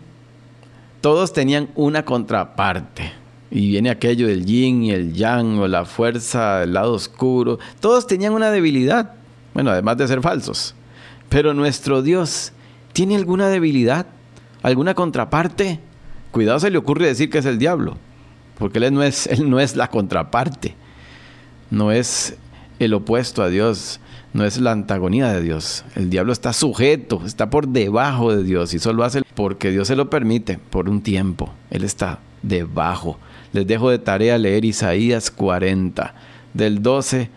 Todos 1.02 1.34
tenían 1.34 1.70
una 1.74 2.06
contraparte. 2.06 3.21
Y 3.52 3.68
viene 3.70 3.90
aquello 3.90 4.28
del 4.28 4.46
yin 4.46 4.84
y 4.84 4.92
el 4.92 5.14
yang, 5.14 5.60
o 5.60 5.68
la 5.68 5.86
fuerza 5.86 6.60
del 6.60 6.74
lado 6.74 6.94
oscuro. 6.94 7.60
Todos 7.80 8.08
tenían 8.08 8.34
una 8.34 8.50
debilidad. 8.50 9.14
Bueno, 9.54 9.72
además 9.72 9.98
de 9.98 10.08
ser 10.08 10.22
falsos. 10.22 10.74
Pero 11.30 11.54
nuestro 11.54 12.02
Dios 12.02 12.54
tiene 12.94 13.16
alguna 13.16 13.50
debilidad, 13.50 14.06
alguna 14.64 14.94
contraparte. 14.94 15.80
Cuidado 16.32 16.60
se 16.60 16.72
le 16.72 16.78
ocurre 16.78 17.08
decir 17.08 17.30
que 17.30 17.40
es 17.40 17.46
el 17.46 17.58
diablo, 17.58 17.98
porque 18.58 18.80
él 18.80 18.94
no 18.94 19.04
es, 19.04 19.28
él 19.28 19.50
no 19.50 19.60
es 19.60 19.76
la 19.76 19.90
contraparte, 19.90 20.76
no 21.70 21.92
es 21.92 22.38
el 22.80 22.94
opuesto 22.94 23.44
a 23.44 23.50
Dios, 23.50 24.00
no 24.34 24.46
es 24.46 24.58
la 24.60 24.72
antagonía 24.72 25.32
de 25.34 25.42
Dios. 25.42 25.84
El 25.96 26.10
diablo 26.10 26.32
está 26.32 26.54
sujeto, 26.54 27.22
está 27.26 27.50
por 27.50 27.68
debajo 27.68 28.36
de 28.36 28.44
Dios 28.44 28.74
y 28.74 28.80
solo 28.80 29.04
hace 29.04 29.22
porque 29.36 29.72
Dios 29.72 29.88
se 29.88 29.96
lo 29.96 30.10
permite 30.10 30.58
por 30.70 30.90
un 30.90 31.02
tiempo. 31.02 31.50
Él 31.70 31.84
está 31.84 32.20
debajo. 32.42 33.20
Les 33.54 33.68
dejo 33.68 33.90
de 33.90 34.00
tarea 34.00 34.38
leer 34.38 34.64
Isaías 34.64 35.30
40, 35.30 36.14
del 36.54 36.82
12 36.82 37.30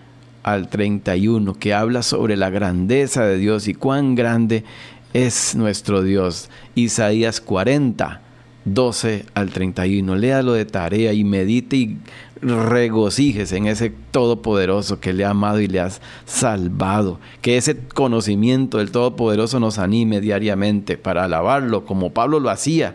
al 0.44 0.68
31, 0.68 1.54
que 1.54 1.75
habla 1.75 2.02
sobre 2.02 2.37
la 2.37 2.50
grandeza 2.50 3.25
de 3.25 3.38
Dios 3.38 3.66
y 3.66 3.75
cuán 3.75 4.14
grande 4.14 4.64
es 5.12 5.56
nuestro 5.56 6.02
Dios. 6.02 6.50
Isaías 6.75 7.40
40, 7.40 8.21
12 8.64 9.25
al 9.35 9.50
31. 9.50 10.14
Léalo 10.16 10.52
de 10.52 10.64
tarea 10.64 11.12
y 11.12 11.25
medite 11.25 11.76
y 11.76 11.99
regocíjese 12.40 13.56
en 13.56 13.66
ese 13.66 13.92
Todopoderoso 14.11 15.00
que 15.00 15.12
le 15.12 15.25
ha 15.25 15.30
amado 15.30 15.61
y 15.61 15.66
le 15.66 15.80
ha 15.80 15.90
salvado. 16.26 17.18
Que 17.40 17.56
ese 17.56 17.76
conocimiento 17.76 18.78
del 18.78 18.90
Todopoderoso 18.90 19.59
nos 19.61 19.78
anime 19.78 20.21
diariamente 20.21 20.97
para 20.97 21.25
alabarlo 21.25 21.85
como 21.85 22.12
Pablo 22.12 22.38
lo 22.38 22.50
hacía. 22.50 22.94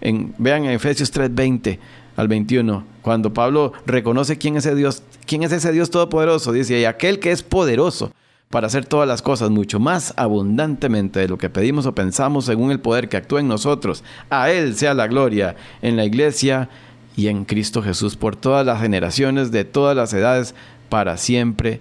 En, 0.00 0.34
vean 0.38 0.64
en 0.64 0.70
Efesios 0.70 1.12
3:20 1.12 1.78
al 2.16 2.28
21, 2.28 2.84
cuando 3.02 3.32
Pablo 3.32 3.72
reconoce 3.84 4.38
quién 4.38 4.56
es 4.56 4.66
ese 4.66 4.74
Dios, 4.74 5.02
quién 5.26 5.42
es 5.42 5.52
ese 5.52 5.72
Dios 5.72 5.90
Todopoderoso, 5.90 6.52
dice, 6.52 6.80
y 6.80 6.84
aquel 6.84 7.20
que 7.20 7.30
es 7.30 7.42
poderoso 7.42 8.12
para 8.50 8.68
hacer 8.68 8.86
todas 8.86 9.08
las 9.08 9.22
cosas 9.22 9.50
mucho 9.50 9.80
más 9.80 10.14
abundantemente 10.16 11.20
de 11.20 11.28
lo 11.28 11.36
que 11.36 11.50
pedimos 11.50 11.86
o 11.86 11.94
pensamos 11.94 12.44
según 12.44 12.70
el 12.70 12.80
poder 12.80 13.08
que 13.08 13.16
actúa 13.16 13.40
en 13.40 13.48
nosotros. 13.48 14.04
A 14.30 14.50
Él 14.50 14.76
sea 14.76 14.94
la 14.94 15.08
gloria 15.08 15.56
en 15.82 15.96
la 15.96 16.04
iglesia 16.04 16.68
y 17.16 17.28
en 17.28 17.44
Cristo 17.44 17.82
Jesús 17.82 18.16
por 18.16 18.36
todas 18.36 18.64
las 18.64 18.80
generaciones 18.80 19.50
de 19.50 19.64
todas 19.64 19.96
las 19.96 20.12
edades 20.12 20.54
para 20.88 21.16
siempre. 21.16 21.80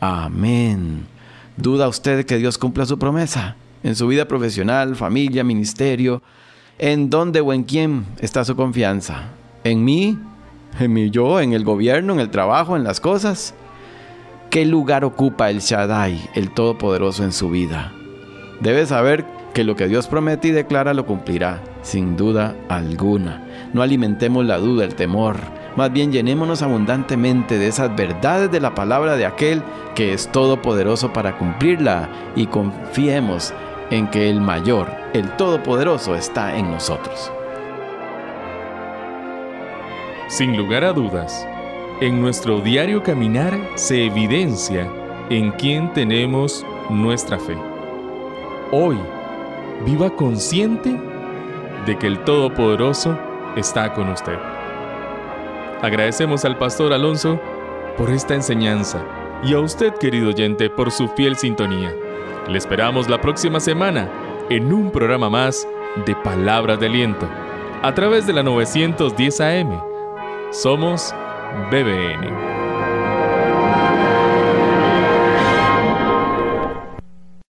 Amén. 0.00 1.06
¿Duda 1.56 1.88
usted 1.88 2.24
que 2.26 2.38
Dios 2.38 2.58
cumpla 2.58 2.86
su 2.86 2.98
promesa? 2.98 3.56
En 3.82 3.96
su 3.96 4.06
vida 4.06 4.26
profesional, 4.26 4.96
familia, 4.96 5.44
ministerio, 5.44 6.22
¿en 6.78 7.10
dónde 7.10 7.40
o 7.40 7.52
en 7.52 7.64
quién 7.64 8.06
está 8.20 8.44
su 8.44 8.56
confianza? 8.56 9.30
¿En 9.64 9.82
mí? 9.82 10.18
¿En 10.78 10.92
mi 10.92 11.08
yo? 11.08 11.40
¿En 11.40 11.54
el 11.54 11.64
gobierno? 11.64 12.12
¿En 12.12 12.20
el 12.20 12.28
trabajo? 12.28 12.76
¿En 12.76 12.84
las 12.84 13.00
cosas? 13.00 13.54
¿Qué 14.50 14.66
lugar 14.66 15.06
ocupa 15.06 15.48
el 15.48 15.60
Shaddai, 15.60 16.28
el 16.34 16.50
Todopoderoso, 16.50 17.24
en 17.24 17.32
su 17.32 17.48
vida? 17.48 17.90
Debe 18.60 18.84
saber 18.84 19.24
que 19.54 19.64
lo 19.64 19.74
que 19.74 19.88
Dios 19.88 20.06
promete 20.06 20.48
y 20.48 20.50
declara 20.50 20.92
lo 20.92 21.06
cumplirá, 21.06 21.62
sin 21.80 22.14
duda 22.14 22.54
alguna. 22.68 23.42
No 23.72 23.80
alimentemos 23.80 24.44
la 24.44 24.58
duda, 24.58 24.84
el 24.84 24.96
temor. 24.96 25.38
Más 25.76 25.90
bien 25.90 26.12
llenémonos 26.12 26.60
abundantemente 26.60 27.58
de 27.58 27.68
esas 27.68 27.96
verdades 27.96 28.52
de 28.52 28.60
la 28.60 28.74
palabra 28.74 29.16
de 29.16 29.24
aquel 29.24 29.62
que 29.94 30.12
es 30.12 30.30
todopoderoso 30.30 31.14
para 31.14 31.38
cumplirla 31.38 32.10
y 32.36 32.48
confiemos 32.48 33.54
en 33.90 34.08
que 34.10 34.28
el 34.28 34.42
mayor, 34.42 34.90
el 35.14 35.30
todopoderoso, 35.36 36.16
está 36.16 36.54
en 36.58 36.70
nosotros. 36.70 37.32
Sin 40.28 40.56
lugar 40.56 40.84
a 40.84 40.92
dudas, 40.92 41.46
en 42.00 42.20
nuestro 42.20 42.60
diario 42.60 43.02
caminar 43.02 43.60
se 43.74 44.06
evidencia 44.06 44.90
en 45.28 45.50
quién 45.52 45.92
tenemos 45.92 46.64
nuestra 46.88 47.38
fe. 47.38 47.56
Hoy, 48.72 48.98
viva 49.84 50.08
consciente 50.16 50.98
de 51.86 51.98
que 51.98 52.06
el 52.06 52.24
Todopoderoso 52.24 53.18
está 53.54 53.92
con 53.92 54.08
usted. 54.08 54.38
Agradecemos 55.82 56.46
al 56.46 56.56
pastor 56.56 56.94
Alonso 56.94 57.38
por 57.98 58.10
esta 58.10 58.34
enseñanza 58.34 59.04
y 59.44 59.52
a 59.52 59.60
usted, 59.60 59.94
querido 59.96 60.30
oyente, 60.30 60.70
por 60.70 60.90
su 60.90 61.08
fiel 61.08 61.36
sintonía. 61.36 61.94
Le 62.48 62.56
esperamos 62.56 63.10
la 63.10 63.20
próxima 63.20 63.60
semana 63.60 64.08
en 64.48 64.72
un 64.72 64.90
programa 64.90 65.28
más 65.28 65.68
de 66.06 66.16
Palabras 66.16 66.80
de 66.80 66.86
Aliento 66.86 67.28
a 67.82 67.92
través 67.94 68.26
de 68.26 68.32
la 68.32 68.42
910 68.42 69.40
AM. 69.42 69.93
Somos 70.54 71.12
BBN. 71.68 72.53